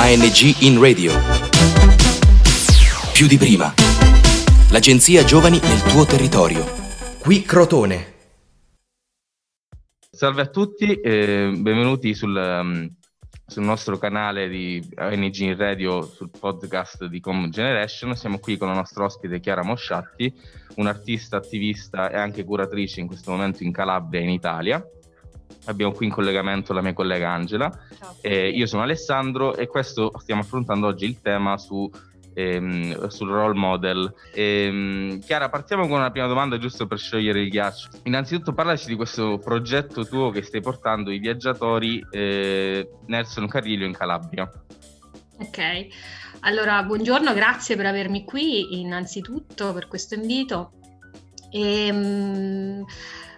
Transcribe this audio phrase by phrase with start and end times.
[0.00, 1.12] ANG in radio.
[3.12, 3.74] Più di prima.
[4.70, 6.64] L'agenzia Giovani nel tuo territorio.
[7.18, 8.14] Qui Crotone.
[10.08, 12.88] Salve a tutti e benvenuti sul, um,
[13.44, 18.14] sul nostro canale di ANG in radio sul podcast di Com Generation.
[18.14, 20.32] Siamo qui con la nostra ospite Chiara Mosciatti,
[20.76, 24.80] un'artista, attivista e anche curatrice in questo momento in Calabria in Italia
[25.66, 27.70] abbiamo qui in collegamento la mia collega Angela,
[28.20, 31.90] eh, io sono Alessandro e questo stiamo affrontando oggi il tema su,
[32.34, 34.12] ehm, sul role model.
[34.34, 37.88] Ehm, Chiara, partiamo con una prima domanda giusto per sciogliere il ghiaccio.
[38.04, 43.92] Innanzitutto parlaci di questo progetto tuo che stai portando i viaggiatori eh, Nelson Carrillo in
[43.92, 44.50] Calabria.
[45.40, 45.86] Ok,
[46.40, 50.72] allora buongiorno, grazie per avermi qui innanzitutto per questo invito.
[51.50, 52.84] Ehm,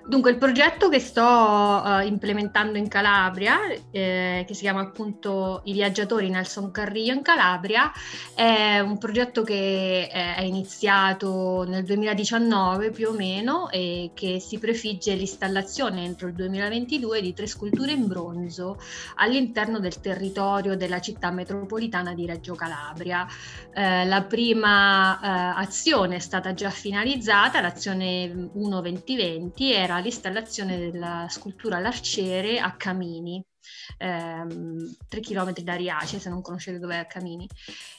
[0.07, 3.59] Dunque, il progetto che sto uh, implementando in Calabria,
[3.91, 7.93] eh, che si chiama appunto I viaggiatori Nelson Carrillo in Calabria,
[8.35, 14.59] è un progetto che eh, è iniziato nel 2019 più o meno e che si
[14.59, 18.79] prefigge l'installazione entro il 2022 di tre sculture in bronzo
[19.17, 23.27] all'interno del territorio della città metropolitana di Reggio Calabria.
[23.73, 31.79] Eh, la prima eh, azione è stata già finalizzata, l'azione 1-2020 era l'installazione della scultura
[31.79, 33.45] L'Arciere a Camini,
[33.99, 37.49] ehm, 3 km da Riace, se non conoscete dove è Camini.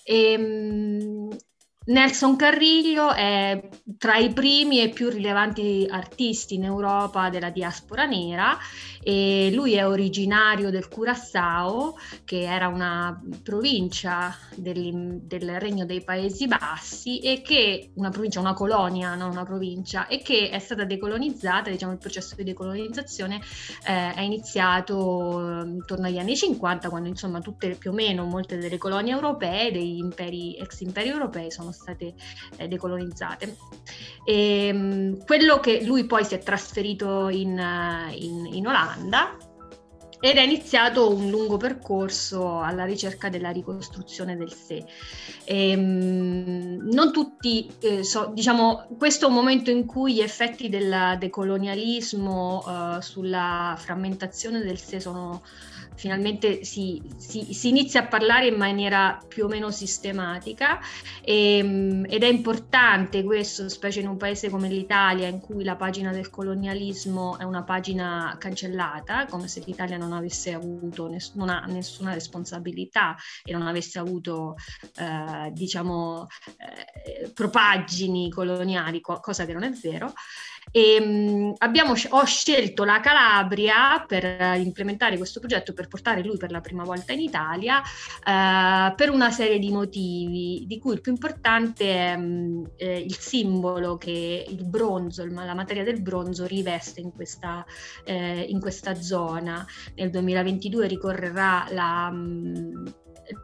[0.03, 1.37] E, ehm,
[1.83, 3.59] Nelson Carriglio è
[3.97, 8.55] tra i primi e più rilevanti artisti in Europa della diaspora nera
[9.01, 11.93] e lui è originario del Curaçao,
[12.23, 18.53] che era una provincia del, del Regno dei Paesi Bassi e che una provincia, una
[18.53, 23.41] colonia, non una provincia, e che è stata decolonizzata, diciamo il processo di decolonizzazione
[23.87, 28.59] eh, è iniziato eh, intorno agli anni 50, quando insomma tutte più o meno molte
[28.59, 32.13] delle colonie europee, degli imperi, ex imperi europei sono sono state
[32.57, 33.57] eh, decolonizzate.
[34.25, 39.37] E, ehm, quello che lui poi si è trasferito in, eh, in, in Olanda
[40.23, 44.85] ed è iniziato un lungo percorso alla ricerca della ricostruzione del sé.
[45.45, 51.15] Ehm, non tutti, eh, so, diciamo, questo è un momento in cui gli effetti del
[51.17, 55.41] decolonialismo eh, sulla frammentazione del sé sono
[56.01, 60.79] finalmente si, si, si, inizia a parlare in maniera più o meno sistematica
[61.23, 65.75] e, ehm, ed è importante questo, specie in un paese come l'Italia in cui la
[65.75, 71.49] pagina del colonialismo è una pagina cancellata, come se l'Italia non avesse avuto ness- non
[71.49, 74.55] ha nessuna responsabilità e non avesse avuto
[74.95, 76.25] eh, diciamo
[76.57, 80.13] eh, propagini coloniali, co- cosa che non è vero.
[80.71, 86.51] E, um, abbiamo, ho scelto la Calabria per implementare questo progetto, per portare lui per
[86.51, 91.11] la prima volta in Italia, uh, per una serie di motivi, di cui il più
[91.11, 97.11] importante è um, eh, il simbolo che il bronzo, la materia del bronzo riveste in
[97.11, 97.65] questa,
[98.05, 99.65] eh, in questa zona.
[99.95, 102.09] Nel 2022 ricorrerà la...
[102.11, 102.93] Um,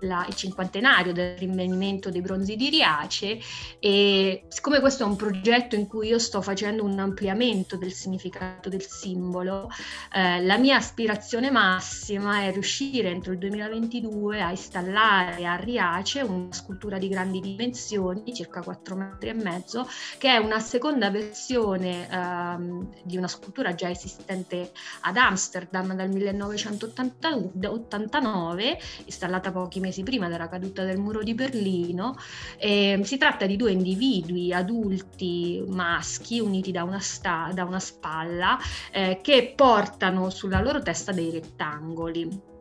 [0.02, 3.40] la, il cinquantenario del rinvenimento dei bronzi di Riace
[3.80, 8.70] e siccome questo è un progetto in cui io sto facendo un ampliamento del significato
[8.70, 9.70] del simbolo,
[10.14, 16.54] eh, la mia aspirazione massima è riuscire entro il 2022 a installare a Riace una
[16.54, 19.88] scultura di grandi dimensioni, circa 4 metri e mezzo,
[20.18, 24.72] che è una seconda versione ehm, di una scultura già esistente
[25.02, 32.16] ad Amsterdam dal 1989, installata pochi pochi mesi prima della caduta del muro di Berlino.
[32.58, 38.58] Eh, si tratta di due individui adulti maschi uniti da una, sta- da una spalla
[38.92, 42.56] eh, che portano sulla loro testa dei rettangoli.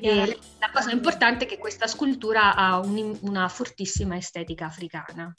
[0.00, 5.34] E la cosa importante è che questa scultura ha un, una fortissima estetica africana.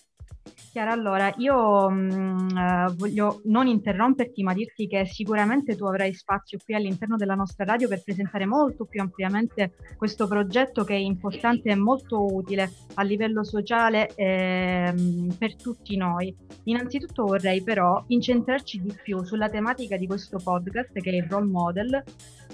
[0.72, 6.14] Chiara, allora io mh, mm, eh, voglio non interromperti, ma dirti che sicuramente tu avrai
[6.14, 10.98] spazio qui all'interno della nostra radio per presentare molto più ampiamente questo progetto che è
[10.98, 14.94] importante e molto utile a livello sociale eh,
[15.38, 16.36] per tutti noi.
[16.66, 21.48] Innanzitutto vorrei però incentrarci di più sulla tematica di questo podcast che è il role
[21.48, 22.04] model,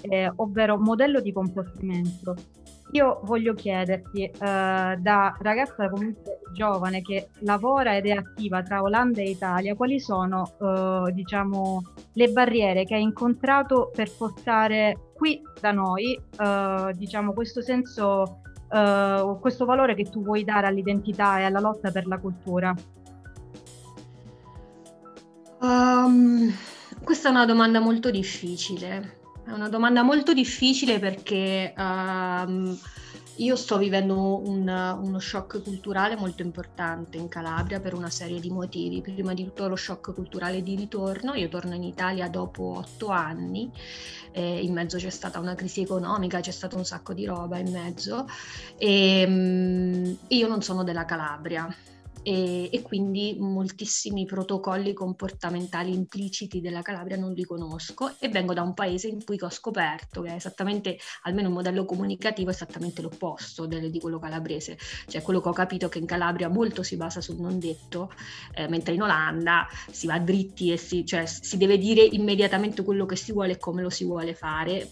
[0.00, 2.34] eh, ovvero modello di comportamento.
[2.92, 9.20] Io voglio chiederti, eh, da ragazza comunque giovane che lavora ed è attiva tra Olanda
[9.20, 15.72] e Italia, quali sono, eh, diciamo, le barriere che hai incontrato per portare qui da
[15.72, 18.40] noi, eh, diciamo, questo senso,
[18.70, 22.74] eh, questo valore che tu vuoi dare all'identità e alla lotta per la cultura?
[25.60, 26.52] Um,
[27.02, 32.76] questa è una domanda molto difficile è una domanda molto difficile perché um,
[33.36, 38.50] io sto vivendo un, uno shock culturale molto importante in Calabria per una serie di
[38.50, 39.00] motivi.
[39.02, 43.70] Prima di tutto lo shock culturale di ritorno, io torno in Italia dopo otto anni,
[44.32, 47.70] eh, in mezzo c'è stata una crisi economica, c'è stato un sacco di roba in
[47.70, 48.26] mezzo.
[48.76, 51.72] E um, io non sono della Calabria
[52.28, 58.62] e, e, quindi moltissimi protocolli comportamentali impliciti della Calabria non li conosco e vengo da
[58.62, 63.66] un paese in cui ho scoperto che è esattamente, almeno il modello comunicativo esattamente l'opposto
[63.66, 64.76] del, di quello calabrese,
[65.06, 68.10] cioè quello che ho capito che in Calabria molto si basa sul non detto,
[68.56, 73.06] eh, mentre in Olanda si va dritti e si, cioè, si deve dire immediatamente quello
[73.06, 74.90] che si vuole e come lo si vuole fare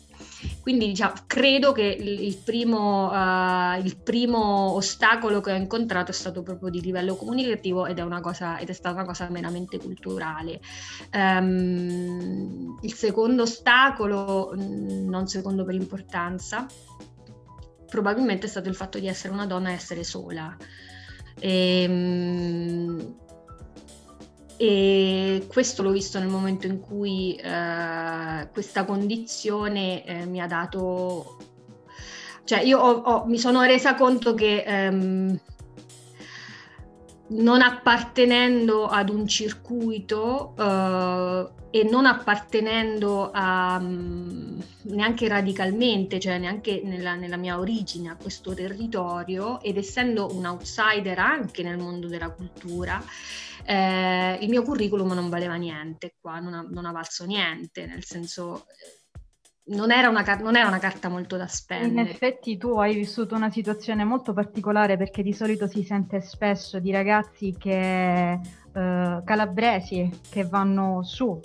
[0.64, 6.42] quindi diciamo, credo che il primo, uh, il primo, ostacolo che ho incontrato è stato
[6.42, 10.62] proprio di livello comunicativo ed è, cosa, ed è stata una cosa meramente culturale.
[11.12, 16.66] Um, il secondo ostacolo, non secondo per importanza,
[17.86, 20.56] probabilmente è stato il fatto di essere una donna e essere sola.
[21.38, 23.16] E, um,
[24.56, 31.36] e questo l'ho visto nel momento in cui eh, questa condizione eh, mi ha dato,
[32.44, 35.40] cioè io ho, ho, mi sono resa conto che ehm,
[37.26, 46.82] non appartenendo ad un circuito eh, e non appartenendo a, um, neanche radicalmente, cioè neanche
[46.84, 52.30] nella, nella, mia origine a questo territorio ed essendo un outsider anche nel mondo della
[52.30, 53.02] cultura,
[53.64, 58.04] eh, il mio curriculum non valeva niente qua, non ha, non ha valso niente, nel
[58.04, 58.66] senso
[59.66, 61.90] non era, una, non era, una, carta molto da spendere.
[61.92, 66.78] In effetti tu hai vissuto una situazione molto particolare perché di solito si sente spesso
[66.80, 68.40] di ragazzi che, eh,
[69.24, 71.40] calabresi che vanno su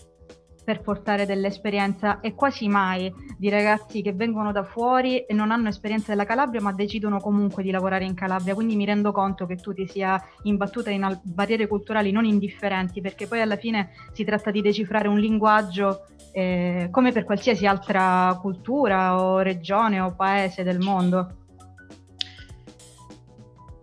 [0.70, 5.70] per portare dell'esperienza e quasi mai di ragazzi che vengono da fuori e non hanno
[5.70, 9.56] esperienza della Calabria ma decidono comunque di lavorare in Calabria, quindi mi rendo conto che
[9.56, 14.24] tu ti sia imbattuta in al- barriere culturali non indifferenti perché poi alla fine si
[14.24, 20.62] tratta di decifrare un linguaggio eh, come per qualsiasi altra cultura o regione o paese
[20.62, 21.34] del mondo.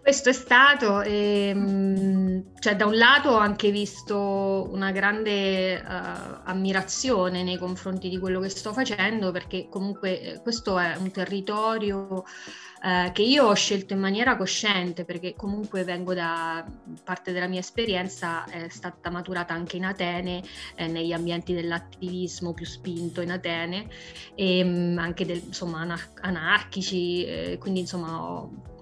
[0.06, 7.42] Questo è stato, ehm, cioè da un lato ho anche visto una grande uh, ammirazione
[7.42, 13.10] nei confronti di quello che sto facendo perché comunque eh, questo è un territorio uh,
[13.10, 16.64] che io ho scelto in maniera cosciente perché comunque vengo da
[17.02, 20.40] parte della mia esperienza è stata maturata anche in Atene,
[20.76, 23.88] eh, negli ambienti dell'attivismo più spinto in Atene
[24.36, 25.84] e um, anche del, insomma
[26.20, 28.74] anarchici, eh, quindi insomma ho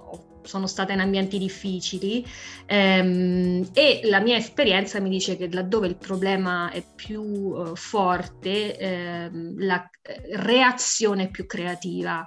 [0.44, 2.24] sono stata in ambienti difficili
[2.66, 8.76] ehm, e la mia esperienza mi dice che laddove il problema è più eh, forte,
[8.76, 12.26] ehm, la eh, reazione è più creativa.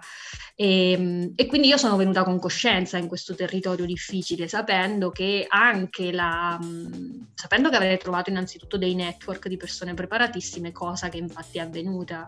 [0.55, 5.45] E, ehm, e, quindi io sono venuta con coscienza in questo territorio difficile, sapendo che
[5.47, 6.59] anche la,
[7.35, 12.27] sapendo che avrei trovato innanzitutto dei network di persone preparatissime, cosa che infatti è avvenuta.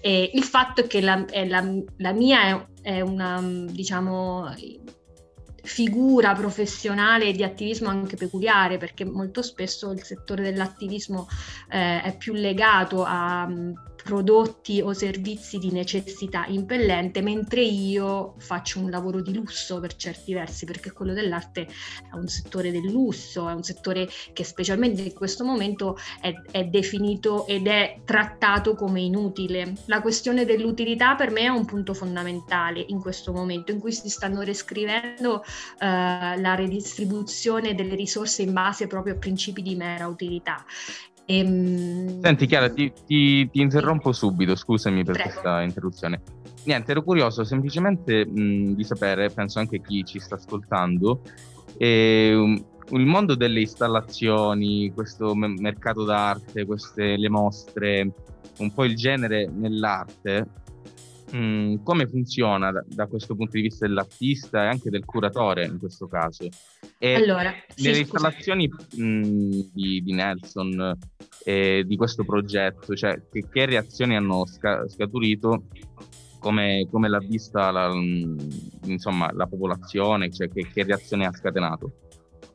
[0.00, 4.54] E il fatto è che la, è la, la mia è, è una, diciamo,
[5.62, 11.28] figura professionale di attivismo anche peculiare perché molto spesso il settore dell'attivismo
[11.70, 13.48] eh, è più legato a
[14.02, 20.32] prodotti o servizi di necessità impellente, mentre io faccio un lavoro di lusso per certi
[20.34, 25.12] versi, perché quello dell'arte è un settore del lusso, è un settore che specialmente in
[25.14, 29.74] questo momento è, è definito ed è trattato come inutile.
[29.86, 34.08] La questione dell'utilità per me è un punto fondamentale in questo momento in cui si
[34.08, 35.46] stanno riscrivendo eh,
[35.78, 40.64] la redistribuzione delle risorse in base proprio a principi di mera utilità
[41.32, 42.20] Ehm...
[42.20, 45.30] Senti Chiara, ti, ti, ti, interrompo subito, scusami per Prego.
[45.30, 46.20] questa interruzione.
[46.64, 51.22] Niente, ero curioso semplicemente mh, di sapere, penso anche chi ci sta ascoltando,
[51.78, 58.12] eh, um, il mondo delle installazioni, questo mercato d'arte, queste le mostre,
[58.58, 60.46] un po' il genere nell'arte,
[61.32, 65.78] mh, come funziona da, da, questo punto di vista dell'artista e anche del curatore in
[65.78, 66.48] questo caso?
[66.98, 70.98] E allora, sì, installazioni mh, di, di, Nelson
[71.44, 75.64] eh, di questo progetto, cioè che, che reazioni hanno sca- scaturito?
[76.38, 77.88] Come, come, l'ha vista la,
[78.86, 81.92] insomma, la popolazione, cioè che, che reazione ha scatenato?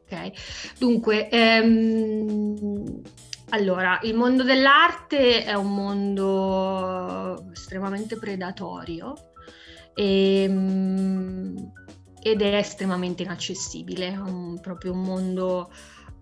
[0.09, 2.46] Ok, dunque, ehm,
[3.49, 9.31] allora, il mondo dell'arte è un mondo estremamente predatorio
[9.93, 11.71] e, ehm,
[12.21, 15.71] ed è estremamente inaccessibile, è un, proprio un mondo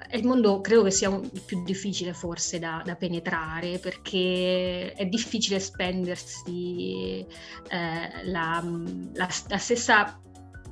[0.08, 5.06] è il mondo credo che sia il più difficile forse da, da penetrare perché è
[5.06, 7.26] difficile spendersi
[7.70, 8.64] eh, la,
[9.14, 10.20] la, la, stessa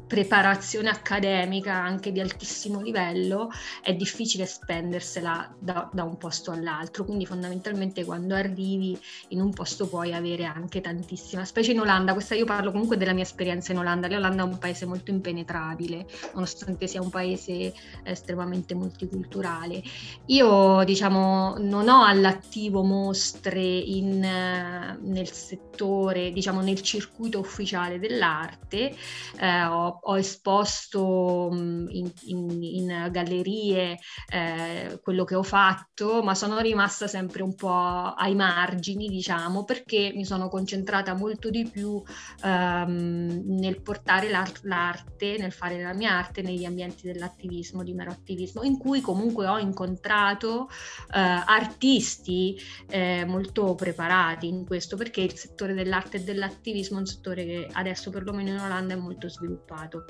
[0.05, 3.49] preparazione accademica anche di altissimo livello,
[3.81, 7.05] è difficile spendersela da, da, un posto all'altro.
[7.05, 8.97] Quindi fondamentalmente quando arrivi
[9.29, 13.13] in un posto puoi avere anche tantissima, specie in Olanda, questa io parlo comunque della
[13.13, 18.75] mia esperienza in Olanda, l'Olanda è un paese molto impenetrabile, nonostante sia un paese estremamente
[18.75, 19.81] multiculturale.
[20.27, 28.95] Io diciamo non ho all'attivo mostre in, nel settore, diciamo nel circuito ufficiale dell'arte,
[29.39, 33.97] eh, ho ho esposto in, in, in gallerie
[34.29, 40.11] eh, quello che ho fatto, ma sono rimasta sempre un po' ai margini, diciamo, perché
[40.13, 42.01] mi sono concentrata molto di più
[42.43, 48.11] ehm, nel portare l'art- l'arte, nel fare la mia arte negli ambienti dell'attivismo, di mero
[48.11, 50.69] attivismo, in cui comunque ho incontrato
[51.13, 52.57] eh, artisti
[52.89, 57.67] eh, molto preparati in questo, perché il settore dell'arte e dell'attivismo è un settore che
[57.71, 59.82] adesso perlomeno in Olanda è molto sviluppato.
[59.85, 60.01] ード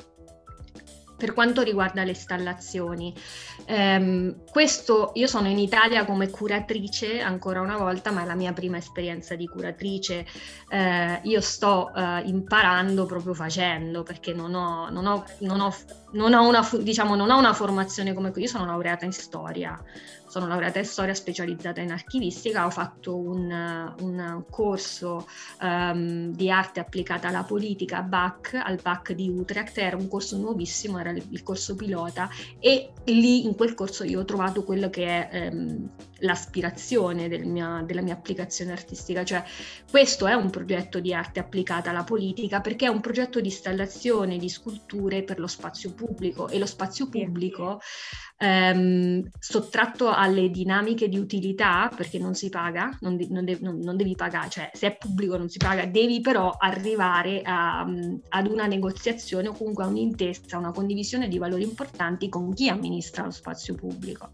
[1.24, 3.15] Per quanto riguarda le installazioni,
[3.63, 8.51] ehm, questo io sono in Italia come curatrice ancora una volta, ma è la mia
[8.51, 10.25] prima esperienza di curatrice.
[10.68, 15.74] Eh, io sto eh, imparando proprio facendo perché non ho, non ho, non ho,
[16.12, 18.42] non ho, una, diciamo, non ho una formazione come qui.
[18.42, 19.82] Io sono laureata in storia,
[20.27, 25.25] sono laureata in storia specializzata in archivistica, ho fatto un, un corso
[25.62, 31.00] um, di arte applicata alla politica BAC, al BAC di Utrecht, era un corso nuovissimo,
[31.00, 32.29] era il, corso pilota
[32.60, 35.89] e lì in quel corso io ho trovato quello che è um,
[36.20, 39.43] l'aspirazione del mia, della mia applicazione artistica, cioè
[39.89, 44.38] questo è un progetto di arte applicata alla politica perché è un progetto di installazione
[44.38, 47.79] di sculture per lo spazio pubblico e lo spazio pubblico
[48.38, 53.96] ehm, sottratto alle dinamiche di utilità, perché non si paga, non, de- non, de- non,
[53.96, 57.86] devi pagare, cioè se è pubblico non si paga, devi però arrivare a,
[58.29, 63.25] ad una negoziazione o comunque a un'intesa, una condivisione di valori importanti con chi amministra
[63.25, 64.29] lo spazio pubblico.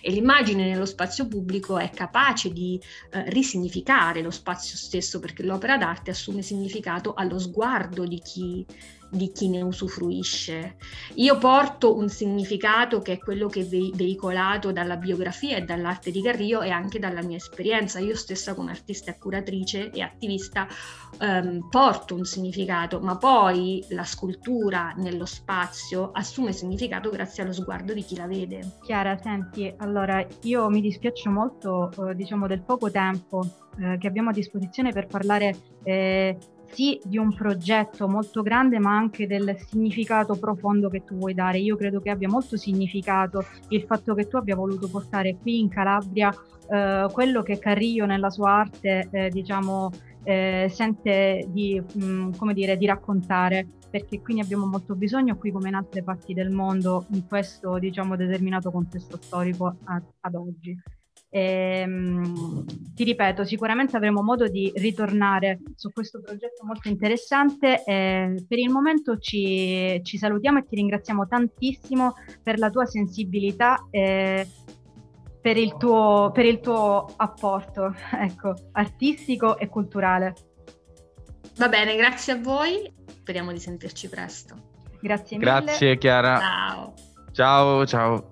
[0.00, 5.76] E l'immagine nello spazio pubblico è capace di eh, risignificare lo spazio stesso, perché l'opera
[5.76, 8.66] d'arte assume significato allo sguardo di chi
[9.12, 10.76] di chi ne usufruisce.
[11.16, 16.22] Io porto un significato che è quello che è veicolato dalla biografia e dall'arte di
[16.22, 17.98] Carrillo e anche dalla mia esperienza.
[17.98, 20.66] Io stessa come artista e curatrice e attivista
[21.20, 27.92] ehm, porto un significato, ma poi la scultura nello spazio assume significato grazie allo sguardo
[27.92, 28.78] di chi la vede.
[28.82, 33.46] Chiara, senti, allora io mi dispiaccio molto eh, diciamo del poco tempo
[33.78, 36.38] eh, che abbiamo a disposizione per parlare eh,
[36.72, 41.58] sì di un progetto molto grande, ma anche del significato profondo che tu vuoi dare.
[41.58, 45.68] Io credo che abbia molto significato il fatto che tu abbia voluto portare qui in
[45.68, 46.32] Calabria
[46.68, 49.90] eh, quello che Carrillo nella sua arte, eh, diciamo,
[50.24, 55.36] eh, sente di, mh, mm, come dire, di raccontare, perché qui ne abbiamo molto bisogno,
[55.36, 60.34] qui come in altre parti del mondo, in questo diciamo, determinato contesto storico ad, ad
[60.34, 60.80] oggi.
[61.34, 67.82] E, ehm, ti ripeto, sicuramente avremo modo di ritornare su questo progetto molto interessante.
[67.84, 73.86] Eh, per il momento ci, ci, salutiamo e ti ringraziamo tantissimo per la tua sensibilità
[73.90, 74.46] e
[75.40, 80.34] per il tuo, per il tuo apporto ecco, artistico e culturale.
[81.56, 82.92] Va bene, grazie a voi.
[83.06, 84.54] Speriamo di sentirci presto.
[85.00, 85.50] Grazie mille.
[85.50, 86.38] Grazie Chiara.
[86.38, 86.94] Ciao.
[87.32, 88.31] Ciao, ciao.